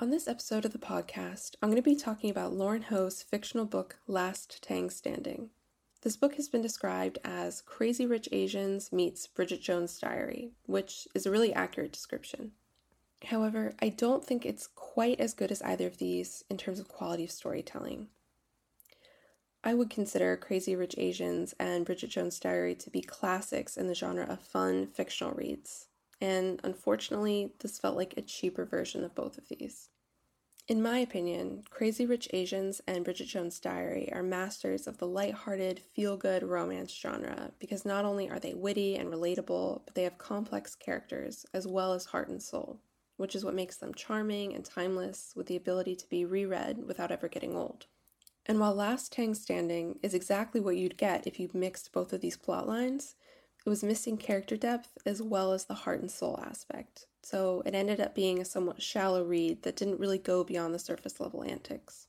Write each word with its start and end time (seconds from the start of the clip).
On 0.00 0.10
this 0.10 0.28
episode 0.28 0.64
of 0.64 0.70
the 0.70 0.78
podcast, 0.78 1.56
I'm 1.60 1.70
going 1.70 1.82
to 1.82 1.90
be 1.90 1.96
talking 1.96 2.30
about 2.30 2.52
Lauren 2.52 2.82
Ho's 2.82 3.20
fictional 3.20 3.66
book, 3.66 3.98
Last 4.06 4.62
Tang 4.62 4.90
Standing. 4.90 5.50
This 6.02 6.16
book 6.16 6.36
has 6.36 6.48
been 6.48 6.62
described 6.62 7.18
as 7.24 7.62
Crazy 7.62 8.06
Rich 8.06 8.28
Asians 8.30 8.92
meets 8.92 9.26
Bridget 9.26 9.60
Jones' 9.60 9.98
Diary, 9.98 10.52
which 10.66 11.08
is 11.16 11.26
a 11.26 11.32
really 11.32 11.52
accurate 11.52 11.90
description. 11.90 12.52
However, 13.24 13.74
I 13.82 13.88
don't 13.88 14.24
think 14.24 14.46
it's 14.46 14.68
quite 14.68 15.18
as 15.18 15.34
good 15.34 15.50
as 15.50 15.62
either 15.62 15.88
of 15.88 15.98
these 15.98 16.44
in 16.48 16.58
terms 16.58 16.78
of 16.78 16.86
quality 16.86 17.24
of 17.24 17.32
storytelling. 17.32 18.06
I 19.64 19.74
would 19.74 19.90
consider 19.90 20.36
Crazy 20.36 20.76
Rich 20.76 20.94
Asians 20.96 21.56
and 21.58 21.84
Bridget 21.84 22.10
Jones' 22.10 22.38
Diary 22.38 22.76
to 22.76 22.90
be 22.90 23.02
classics 23.02 23.76
in 23.76 23.88
the 23.88 23.96
genre 23.96 24.26
of 24.26 24.38
fun 24.38 24.86
fictional 24.86 25.34
reads, 25.34 25.88
and 26.20 26.60
unfortunately, 26.64 27.52
this 27.60 27.78
felt 27.78 27.96
like 27.96 28.14
a 28.16 28.22
cheaper 28.22 28.64
version 28.64 29.04
of 29.04 29.14
both 29.14 29.38
of 29.38 29.48
these. 29.48 29.90
In 30.68 30.82
my 30.82 30.98
opinion, 30.98 31.64
Crazy 31.70 32.04
Rich 32.04 32.28
Asians 32.34 32.82
and 32.86 33.02
Bridget 33.02 33.28
Jones' 33.28 33.58
Diary 33.58 34.10
are 34.12 34.22
masters 34.22 34.86
of 34.86 34.98
the 34.98 35.06
light-hearted, 35.06 35.80
feel-good 35.94 36.42
romance 36.42 36.92
genre 36.92 37.52
because 37.58 37.86
not 37.86 38.04
only 38.04 38.28
are 38.28 38.38
they 38.38 38.52
witty 38.52 38.94
and 38.96 39.10
relatable, 39.10 39.80
but 39.86 39.94
they 39.94 40.02
have 40.02 40.18
complex 40.18 40.74
characters 40.74 41.46
as 41.54 41.66
well 41.66 41.94
as 41.94 42.04
heart 42.04 42.28
and 42.28 42.42
soul, 42.42 42.80
which 43.16 43.34
is 43.34 43.46
what 43.46 43.54
makes 43.54 43.76
them 43.76 43.94
charming 43.94 44.54
and 44.54 44.62
timeless 44.62 45.32
with 45.34 45.46
the 45.46 45.56
ability 45.56 45.96
to 45.96 46.08
be 46.10 46.26
reread 46.26 46.86
without 46.86 47.10
ever 47.10 47.28
getting 47.28 47.56
old. 47.56 47.86
And 48.44 48.60
while 48.60 48.74
Last 48.74 49.10
Tang 49.10 49.34
Standing 49.34 49.98
is 50.02 50.12
exactly 50.12 50.60
what 50.60 50.76
you'd 50.76 50.98
get 50.98 51.26
if 51.26 51.40
you 51.40 51.48
mixed 51.54 51.92
both 51.92 52.12
of 52.12 52.20
these 52.20 52.36
plot 52.36 52.68
lines, 52.68 53.14
it 53.64 53.68
was 53.68 53.84
missing 53.84 54.16
character 54.16 54.56
depth 54.56 54.96
as 55.04 55.22
well 55.22 55.52
as 55.52 55.64
the 55.64 55.74
heart 55.74 56.00
and 56.00 56.10
soul 56.10 56.38
aspect 56.42 57.06
so 57.28 57.62
it 57.66 57.74
ended 57.74 58.00
up 58.00 58.14
being 58.14 58.40
a 58.40 58.44
somewhat 58.44 58.80
shallow 58.80 59.22
read 59.22 59.62
that 59.62 59.76
didn't 59.76 60.00
really 60.00 60.16
go 60.16 60.44
beyond 60.44 60.74
the 60.74 60.78
surface 60.78 61.20
level 61.20 61.44
antics. 61.44 62.06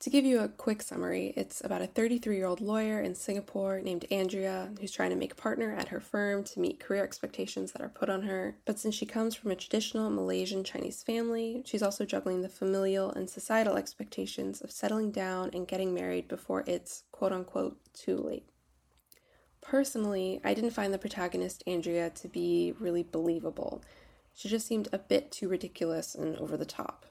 To 0.00 0.10
give 0.10 0.24
you 0.24 0.40
a 0.40 0.48
quick 0.48 0.80
summary, 0.82 1.34
it's 1.36 1.62
about 1.62 1.82
a 1.82 1.86
33 1.86 2.34
year 2.34 2.46
old 2.46 2.62
lawyer 2.62 3.00
in 3.00 3.14
Singapore 3.14 3.80
named 3.80 4.06
Andrea 4.10 4.70
who's 4.80 4.90
trying 4.90 5.10
to 5.10 5.16
make 5.16 5.36
partner 5.36 5.74
at 5.76 5.88
her 5.88 6.00
firm 6.00 6.42
to 6.44 6.58
meet 6.58 6.80
career 6.80 7.04
expectations 7.04 7.70
that 7.72 7.82
are 7.82 7.90
put 7.90 8.08
on 8.08 8.22
her. 8.22 8.56
But 8.64 8.78
since 8.78 8.94
she 8.94 9.04
comes 9.04 9.34
from 9.34 9.50
a 9.50 9.56
traditional 9.56 10.08
Malaysian 10.08 10.64
Chinese 10.64 11.02
family, 11.02 11.62
she's 11.66 11.82
also 11.82 12.06
juggling 12.06 12.40
the 12.40 12.48
familial 12.48 13.12
and 13.12 13.28
societal 13.28 13.76
expectations 13.76 14.62
of 14.62 14.72
settling 14.72 15.12
down 15.12 15.50
and 15.52 15.68
getting 15.68 15.92
married 15.92 16.28
before 16.28 16.64
it's 16.66 17.04
quote 17.12 17.32
unquote 17.32 17.78
too 17.92 18.16
late. 18.16 18.48
Personally, 19.62 20.40
I 20.44 20.54
didn't 20.54 20.72
find 20.72 20.92
the 20.92 20.98
protagonist, 20.98 21.62
Andrea, 21.66 22.10
to 22.10 22.28
be 22.28 22.74
really 22.78 23.02
believable. 23.02 23.82
She 24.34 24.48
just 24.48 24.66
seemed 24.66 24.88
a 24.92 24.98
bit 24.98 25.30
too 25.30 25.48
ridiculous 25.48 26.14
and 26.14 26.36
over 26.36 26.56
the 26.56 26.66
top. 26.66 27.06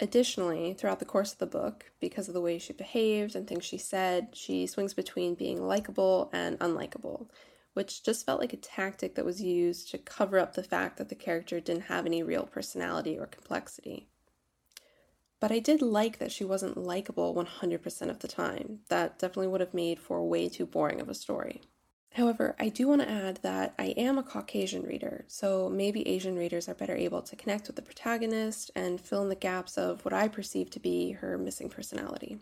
Additionally, 0.00 0.72
throughout 0.72 0.98
the 0.98 1.04
course 1.04 1.32
of 1.32 1.38
the 1.38 1.46
book, 1.46 1.92
because 2.00 2.26
of 2.26 2.34
the 2.34 2.40
way 2.40 2.58
she 2.58 2.72
behaved 2.72 3.36
and 3.36 3.46
things 3.46 3.64
she 3.64 3.76
said, 3.76 4.28
she 4.32 4.66
swings 4.66 4.94
between 4.94 5.34
being 5.34 5.62
likable 5.62 6.30
and 6.32 6.58
unlikable, 6.58 7.26
which 7.74 8.02
just 8.02 8.24
felt 8.24 8.40
like 8.40 8.54
a 8.54 8.56
tactic 8.56 9.14
that 9.14 9.26
was 9.26 9.42
used 9.42 9.90
to 9.90 9.98
cover 9.98 10.38
up 10.38 10.54
the 10.54 10.62
fact 10.62 10.96
that 10.96 11.10
the 11.10 11.14
character 11.14 11.60
didn't 11.60 11.82
have 11.84 12.06
any 12.06 12.22
real 12.22 12.44
personality 12.44 13.18
or 13.18 13.26
complexity. 13.26 14.08
But 15.38 15.52
I 15.52 15.58
did 15.58 15.82
like 15.82 16.18
that 16.18 16.32
she 16.32 16.44
wasn't 16.44 16.76
likable 16.78 17.34
100% 17.34 18.10
of 18.10 18.18
the 18.20 18.28
time. 18.28 18.80
That 18.88 19.18
definitely 19.18 19.48
would 19.48 19.60
have 19.60 19.74
made 19.74 20.00
for 20.00 20.26
way 20.26 20.48
too 20.48 20.66
boring 20.66 21.00
of 21.00 21.10
a 21.10 21.14
story. 21.14 21.60
However, 22.14 22.56
I 22.58 22.68
do 22.70 22.88
want 22.88 23.02
to 23.02 23.10
add 23.10 23.36
that 23.42 23.72
I 23.78 23.86
am 23.96 24.18
a 24.18 24.24
Caucasian 24.24 24.82
reader, 24.82 25.24
so 25.28 25.68
maybe 25.68 26.06
Asian 26.08 26.36
readers 26.36 26.68
are 26.68 26.74
better 26.74 26.96
able 26.96 27.22
to 27.22 27.36
connect 27.36 27.68
with 27.68 27.76
the 27.76 27.82
protagonist 27.82 28.70
and 28.74 29.00
fill 29.00 29.22
in 29.22 29.28
the 29.28 29.36
gaps 29.36 29.78
of 29.78 30.04
what 30.04 30.12
I 30.12 30.26
perceive 30.26 30.70
to 30.70 30.80
be 30.80 31.12
her 31.12 31.38
missing 31.38 31.68
personality. 31.68 32.38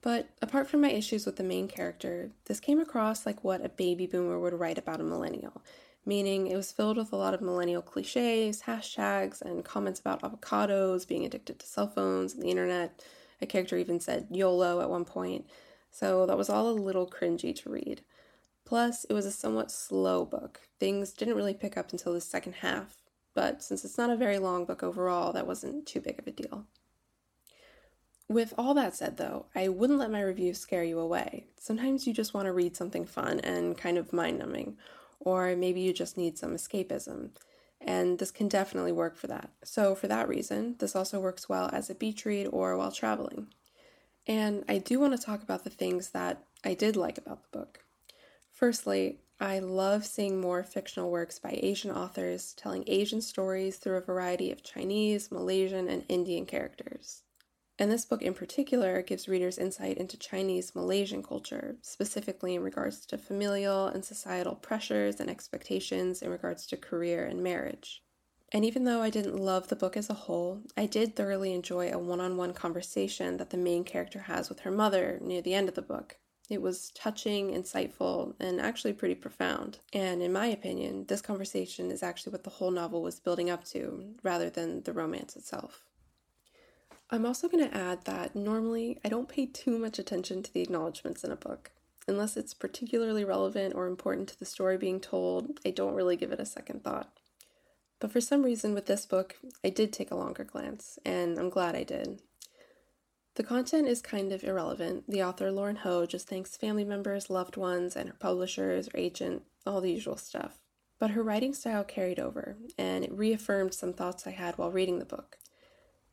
But 0.00 0.28
apart 0.42 0.68
from 0.68 0.80
my 0.80 0.90
issues 0.90 1.24
with 1.24 1.36
the 1.36 1.44
main 1.44 1.68
character, 1.68 2.30
this 2.46 2.60
came 2.60 2.80
across 2.80 3.24
like 3.24 3.44
what 3.44 3.64
a 3.64 3.68
baby 3.68 4.06
boomer 4.06 4.40
would 4.40 4.54
write 4.54 4.78
about 4.78 5.00
a 5.00 5.04
millennial, 5.04 5.62
meaning 6.04 6.48
it 6.48 6.56
was 6.56 6.72
filled 6.72 6.96
with 6.96 7.12
a 7.12 7.16
lot 7.16 7.34
of 7.34 7.40
millennial 7.40 7.82
cliches, 7.82 8.62
hashtags, 8.62 9.40
and 9.40 9.64
comments 9.64 10.00
about 10.00 10.22
avocados, 10.22 11.06
being 11.06 11.24
addicted 11.24 11.60
to 11.60 11.66
cell 11.66 11.88
phones 11.88 12.34
and 12.34 12.42
the 12.42 12.50
internet. 12.50 13.04
A 13.40 13.46
character 13.46 13.76
even 13.76 14.00
said 14.00 14.26
YOLO 14.30 14.80
at 14.80 14.90
one 14.90 15.04
point 15.04 15.46
so 15.90 16.26
that 16.26 16.38
was 16.38 16.48
all 16.48 16.68
a 16.68 16.72
little 16.72 17.08
cringy 17.08 17.54
to 17.56 17.70
read. 17.70 18.02
Plus, 18.64 19.04
it 19.04 19.14
was 19.14 19.24
a 19.24 19.32
somewhat 19.32 19.70
slow 19.70 20.24
book. 20.24 20.60
Things 20.78 21.12
didn't 21.12 21.36
really 21.36 21.54
pick 21.54 21.76
up 21.76 21.90
until 21.90 22.12
the 22.12 22.20
second 22.20 22.56
half, 22.56 22.96
but 23.34 23.62
since 23.62 23.84
it's 23.84 23.96
not 23.96 24.10
a 24.10 24.16
very 24.16 24.38
long 24.38 24.64
book 24.64 24.82
overall, 24.82 25.32
that 25.32 25.46
wasn't 25.46 25.86
too 25.86 26.00
big 26.00 26.18
of 26.18 26.26
a 26.26 26.30
deal. 26.30 26.66
With 28.28 28.52
all 28.58 28.74
that 28.74 28.94
said, 28.94 29.16
though, 29.16 29.46
I 29.54 29.68
wouldn't 29.68 29.98
let 29.98 30.10
my 30.10 30.20
review 30.20 30.52
scare 30.52 30.84
you 30.84 30.98
away. 30.98 31.46
Sometimes 31.58 32.06
you 32.06 32.12
just 32.12 32.34
want 32.34 32.44
to 32.44 32.52
read 32.52 32.76
something 32.76 33.06
fun 33.06 33.40
and 33.40 33.78
kind 33.78 33.96
of 33.96 34.12
mind 34.12 34.38
numbing, 34.38 34.76
or 35.18 35.56
maybe 35.56 35.80
you 35.80 35.94
just 35.94 36.18
need 36.18 36.36
some 36.36 36.52
escapism, 36.54 37.30
and 37.80 38.18
this 38.18 38.30
can 38.30 38.48
definitely 38.48 38.92
work 38.92 39.16
for 39.16 39.28
that. 39.28 39.50
So, 39.64 39.94
for 39.94 40.08
that 40.08 40.28
reason, 40.28 40.76
this 40.78 40.94
also 40.94 41.18
works 41.20 41.48
well 41.48 41.70
as 41.72 41.88
a 41.88 41.94
beach 41.94 42.26
read 42.26 42.48
or 42.52 42.76
while 42.76 42.92
traveling. 42.92 43.46
And 44.28 44.62
I 44.68 44.76
do 44.76 45.00
want 45.00 45.18
to 45.18 45.26
talk 45.26 45.42
about 45.42 45.64
the 45.64 45.70
things 45.70 46.10
that 46.10 46.44
I 46.62 46.74
did 46.74 46.96
like 46.96 47.16
about 47.16 47.42
the 47.42 47.58
book. 47.58 47.80
Firstly, 48.52 49.20
I 49.40 49.60
love 49.60 50.04
seeing 50.04 50.38
more 50.38 50.62
fictional 50.62 51.10
works 51.10 51.38
by 51.38 51.58
Asian 51.62 51.90
authors 51.90 52.52
telling 52.54 52.84
Asian 52.86 53.22
stories 53.22 53.76
through 53.76 53.96
a 53.96 54.02
variety 54.02 54.52
of 54.52 54.62
Chinese, 54.62 55.30
Malaysian, 55.30 55.88
and 55.88 56.04
Indian 56.08 56.44
characters. 56.44 57.22
And 57.78 57.90
this 57.90 58.04
book 58.04 58.20
in 58.20 58.34
particular 58.34 59.00
gives 59.00 59.28
readers 59.28 59.56
insight 59.56 59.96
into 59.96 60.18
Chinese 60.18 60.74
Malaysian 60.74 61.22
culture, 61.22 61.76
specifically 61.80 62.56
in 62.56 62.62
regards 62.62 63.06
to 63.06 63.16
familial 63.16 63.86
and 63.86 64.04
societal 64.04 64.56
pressures 64.56 65.20
and 65.20 65.30
expectations 65.30 66.20
in 66.20 66.30
regards 66.30 66.66
to 66.66 66.76
career 66.76 67.24
and 67.24 67.42
marriage. 67.42 68.02
And 68.52 68.64
even 68.64 68.84
though 68.84 69.02
I 69.02 69.10
didn't 69.10 69.36
love 69.36 69.68
the 69.68 69.76
book 69.76 69.96
as 69.96 70.08
a 70.08 70.14
whole, 70.14 70.62
I 70.76 70.86
did 70.86 71.14
thoroughly 71.14 71.52
enjoy 71.52 71.90
a 71.92 71.98
one 71.98 72.20
on 72.20 72.36
one 72.36 72.54
conversation 72.54 73.36
that 73.36 73.50
the 73.50 73.58
main 73.58 73.84
character 73.84 74.20
has 74.20 74.48
with 74.48 74.60
her 74.60 74.70
mother 74.70 75.18
near 75.20 75.42
the 75.42 75.54
end 75.54 75.68
of 75.68 75.74
the 75.74 75.82
book. 75.82 76.16
It 76.48 76.62
was 76.62 76.90
touching, 76.94 77.50
insightful, 77.50 78.34
and 78.40 78.58
actually 78.58 78.94
pretty 78.94 79.14
profound. 79.14 79.80
And 79.92 80.22
in 80.22 80.32
my 80.32 80.46
opinion, 80.46 81.04
this 81.06 81.20
conversation 81.20 81.90
is 81.90 82.02
actually 82.02 82.32
what 82.32 82.44
the 82.44 82.50
whole 82.50 82.70
novel 82.70 83.02
was 83.02 83.20
building 83.20 83.50
up 83.50 83.64
to, 83.66 84.14
rather 84.22 84.48
than 84.48 84.82
the 84.84 84.94
romance 84.94 85.36
itself. 85.36 85.84
I'm 87.10 87.26
also 87.26 87.48
going 87.48 87.68
to 87.68 87.76
add 87.76 88.06
that 88.06 88.34
normally 88.34 88.98
I 89.04 89.10
don't 89.10 89.28
pay 89.28 89.44
too 89.44 89.78
much 89.78 89.98
attention 89.98 90.42
to 90.42 90.52
the 90.52 90.62
acknowledgments 90.62 91.22
in 91.22 91.32
a 91.32 91.36
book. 91.36 91.70
Unless 92.06 92.38
it's 92.38 92.54
particularly 92.54 93.24
relevant 93.24 93.74
or 93.74 93.86
important 93.86 94.28
to 94.28 94.38
the 94.38 94.46
story 94.46 94.78
being 94.78 95.00
told, 95.00 95.60
I 95.66 95.70
don't 95.70 95.94
really 95.94 96.16
give 96.16 96.32
it 96.32 96.40
a 96.40 96.46
second 96.46 96.82
thought. 96.82 97.17
But 98.00 98.12
for 98.12 98.20
some 98.20 98.44
reason, 98.44 98.74
with 98.74 98.86
this 98.86 99.06
book, 99.06 99.36
I 99.64 99.70
did 99.70 99.92
take 99.92 100.10
a 100.10 100.16
longer 100.16 100.44
glance, 100.44 100.98
and 101.04 101.38
I'm 101.38 101.50
glad 101.50 101.74
I 101.74 101.82
did. 101.82 102.22
The 103.34 103.42
content 103.42 103.88
is 103.88 104.02
kind 104.02 104.32
of 104.32 104.42
irrelevant. 104.44 105.04
The 105.08 105.22
author, 105.22 105.50
Lauren 105.50 105.76
Ho, 105.76 106.06
just 106.06 106.28
thanks 106.28 106.56
family 106.56 106.84
members, 106.84 107.30
loved 107.30 107.56
ones, 107.56 107.96
and 107.96 108.08
her 108.08 108.16
publishers 108.18 108.88
or 108.88 108.98
agent, 108.98 109.42
all 109.66 109.80
the 109.80 109.92
usual 109.92 110.16
stuff. 110.16 110.58
But 110.98 111.10
her 111.10 111.22
writing 111.22 111.54
style 111.54 111.84
carried 111.84 112.18
over, 112.18 112.56
and 112.76 113.04
it 113.04 113.12
reaffirmed 113.12 113.74
some 113.74 113.92
thoughts 113.92 114.26
I 114.26 114.30
had 114.30 114.58
while 114.58 114.72
reading 114.72 114.98
the 114.98 115.04
book. 115.04 115.38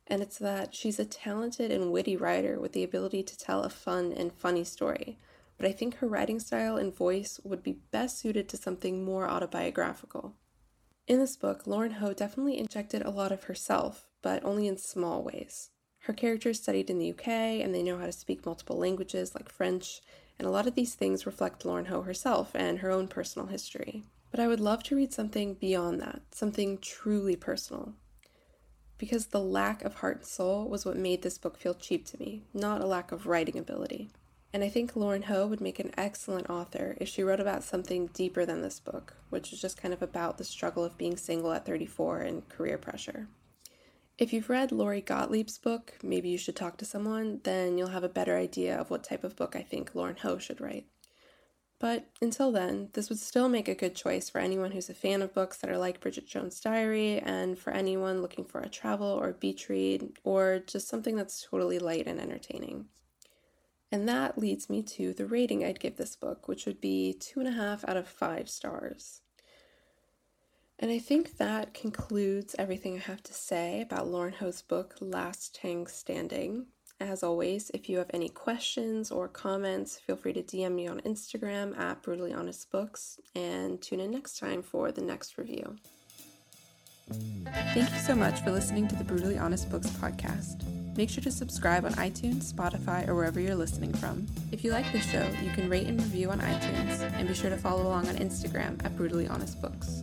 And 0.06 0.22
it's 0.22 0.38
that 0.38 0.74
she's 0.74 1.00
a 1.00 1.04
talented 1.04 1.72
and 1.72 1.90
witty 1.90 2.16
writer 2.16 2.60
with 2.60 2.72
the 2.72 2.84
ability 2.84 3.24
to 3.24 3.36
tell 3.36 3.62
a 3.62 3.68
fun 3.68 4.12
and 4.12 4.32
funny 4.32 4.62
story. 4.62 5.18
But 5.58 5.66
I 5.66 5.72
think 5.72 5.96
her 5.96 6.06
writing 6.06 6.38
style 6.38 6.76
and 6.76 6.94
voice 6.94 7.40
would 7.42 7.62
be 7.62 7.80
best 7.90 8.18
suited 8.20 8.48
to 8.50 8.56
something 8.56 9.04
more 9.04 9.28
autobiographical. 9.28 10.34
In 11.06 11.20
this 11.20 11.36
book, 11.36 11.68
Lauren 11.68 11.92
Ho 11.92 12.12
definitely 12.12 12.58
injected 12.58 13.02
a 13.02 13.10
lot 13.10 13.30
of 13.30 13.44
herself, 13.44 14.08
but 14.22 14.44
only 14.44 14.66
in 14.66 14.76
small 14.76 15.22
ways. 15.22 15.70
Her 16.00 16.12
characters 16.12 16.60
studied 16.60 16.90
in 16.90 16.98
the 16.98 17.10
UK 17.10 17.28
and 17.28 17.72
they 17.72 17.82
know 17.82 17.96
how 17.96 18.06
to 18.06 18.12
speak 18.12 18.44
multiple 18.44 18.76
languages 18.76 19.32
like 19.34 19.48
French, 19.48 20.00
and 20.38 20.48
a 20.48 20.50
lot 20.50 20.66
of 20.66 20.74
these 20.74 20.94
things 20.94 21.24
reflect 21.24 21.64
Lauren 21.64 21.86
Ho 21.86 22.02
herself 22.02 22.50
and 22.56 22.80
her 22.80 22.90
own 22.90 23.06
personal 23.06 23.46
history. 23.46 24.02
But 24.32 24.40
I 24.40 24.48
would 24.48 24.60
love 24.60 24.82
to 24.84 24.96
read 24.96 25.12
something 25.12 25.54
beyond 25.54 26.00
that, 26.00 26.22
something 26.32 26.78
truly 26.78 27.36
personal. 27.36 27.94
because 28.98 29.26
the 29.26 29.40
lack 29.40 29.84
of 29.84 29.96
heart 29.96 30.18
and 30.18 30.26
soul 30.26 30.68
was 30.68 30.84
what 30.84 30.96
made 30.96 31.22
this 31.22 31.38
book 31.38 31.56
feel 31.56 31.74
cheap 31.74 32.06
to 32.06 32.18
me, 32.18 32.42
not 32.54 32.80
a 32.80 32.86
lack 32.86 33.12
of 33.12 33.26
writing 33.26 33.58
ability. 33.58 34.10
And 34.52 34.64
I 34.64 34.68
think 34.68 34.96
Lauren 34.96 35.22
Ho 35.24 35.46
would 35.46 35.60
make 35.60 35.78
an 35.78 35.92
excellent 35.96 36.48
author 36.48 36.96
if 37.00 37.08
she 37.08 37.22
wrote 37.22 37.40
about 37.40 37.64
something 37.64 38.06
deeper 38.08 38.46
than 38.46 38.62
this 38.62 38.80
book, 38.80 39.16
which 39.28 39.52
is 39.52 39.60
just 39.60 39.80
kind 39.80 39.92
of 39.92 40.02
about 40.02 40.38
the 40.38 40.44
struggle 40.44 40.84
of 40.84 40.96
being 40.96 41.16
single 41.16 41.52
at 41.52 41.66
34 41.66 42.20
and 42.20 42.48
career 42.48 42.78
pressure. 42.78 43.28
If 44.18 44.32
you've 44.32 44.48
read 44.48 44.72
Lori 44.72 45.02
Gottlieb's 45.02 45.58
book, 45.58 45.92
Maybe 46.02 46.30
You 46.30 46.38
Should 46.38 46.56
Talk 46.56 46.78
to 46.78 46.86
Someone, 46.86 47.40
then 47.42 47.76
you'll 47.76 47.88
have 47.88 48.04
a 48.04 48.08
better 48.08 48.38
idea 48.38 48.74
of 48.74 48.88
what 48.88 49.04
type 49.04 49.24
of 49.24 49.36
book 49.36 49.54
I 49.54 49.60
think 49.60 49.94
Lauren 49.94 50.16
Ho 50.22 50.38
should 50.38 50.58
write. 50.58 50.86
But 51.78 52.06
until 52.22 52.50
then, 52.50 52.88
this 52.94 53.10
would 53.10 53.18
still 53.18 53.50
make 53.50 53.68
a 53.68 53.74
good 53.74 53.94
choice 53.94 54.30
for 54.30 54.38
anyone 54.38 54.70
who's 54.70 54.88
a 54.88 54.94
fan 54.94 55.20
of 55.20 55.34
books 55.34 55.58
that 55.58 55.68
are 55.68 55.76
like 55.76 56.00
Bridget 56.00 56.26
Jones' 56.26 56.60
Diary, 56.60 57.18
and 57.18 57.58
for 57.58 57.74
anyone 57.74 58.22
looking 58.22 58.46
for 58.46 58.60
a 58.60 58.70
travel 58.70 59.08
or 59.08 59.32
beach 59.32 59.68
read, 59.68 60.16
or 60.24 60.60
just 60.66 60.88
something 60.88 61.16
that's 61.16 61.46
totally 61.50 61.78
light 61.78 62.06
and 62.06 62.18
entertaining. 62.18 62.86
And 63.92 64.08
that 64.08 64.36
leads 64.36 64.68
me 64.68 64.82
to 64.82 65.12
the 65.12 65.26
rating 65.26 65.64
I'd 65.64 65.80
give 65.80 65.96
this 65.96 66.16
book, 66.16 66.48
which 66.48 66.66
would 66.66 66.80
be 66.80 67.14
two 67.14 67.40
and 67.40 67.48
a 67.48 67.52
half 67.52 67.88
out 67.88 67.96
of 67.96 68.08
five 68.08 68.48
stars. 68.48 69.20
And 70.78 70.90
I 70.90 70.98
think 70.98 71.38
that 71.38 71.72
concludes 71.72 72.54
everything 72.58 72.96
I 72.96 73.00
have 73.00 73.22
to 73.24 73.32
say 73.34 73.80
about 73.80 74.08
Lauren 74.08 74.34
Ho's 74.34 74.60
book, 74.60 74.96
Last 75.00 75.54
Tang 75.54 75.86
Standing. 75.86 76.66
As 77.00 77.22
always, 77.22 77.70
if 77.74 77.88
you 77.88 77.98
have 77.98 78.10
any 78.12 78.28
questions 78.28 79.10
or 79.10 79.28
comments, 79.28 79.98
feel 79.98 80.16
free 80.16 80.32
to 80.32 80.42
DM 80.42 80.74
me 80.74 80.88
on 80.88 81.00
Instagram 81.00 81.78
at 81.78 82.02
Brutally 82.02 82.32
Honest 82.32 82.70
Books 82.70 83.18
and 83.34 83.80
tune 83.80 84.00
in 84.00 84.10
next 84.10 84.38
time 84.38 84.62
for 84.62 84.92
the 84.92 85.02
next 85.02 85.38
review. 85.38 85.76
Thank 87.10 87.90
you 87.92 88.00
so 88.00 88.14
much 88.14 88.40
for 88.40 88.50
listening 88.50 88.88
to 88.88 88.96
the 88.96 89.04
Brutally 89.04 89.38
Honest 89.38 89.70
Books 89.70 89.88
podcast. 89.90 90.85
Make 90.96 91.10
sure 91.10 91.22
to 91.24 91.30
subscribe 91.30 91.84
on 91.84 91.92
iTunes, 91.94 92.52
Spotify, 92.52 93.06
or 93.06 93.14
wherever 93.14 93.38
you're 93.38 93.54
listening 93.54 93.92
from. 93.92 94.26
If 94.50 94.64
you 94.64 94.72
like 94.72 94.90
the 94.92 95.00
show, 95.00 95.28
you 95.42 95.50
can 95.50 95.68
rate 95.68 95.86
and 95.86 96.00
review 96.00 96.30
on 96.30 96.40
iTunes, 96.40 97.00
and 97.00 97.28
be 97.28 97.34
sure 97.34 97.50
to 97.50 97.56
follow 97.58 97.82
along 97.82 98.08
on 98.08 98.16
Instagram 98.16 98.82
at 98.82 98.96
Brutally 98.96 99.28
Honest 99.28 99.60
Books. 99.60 100.02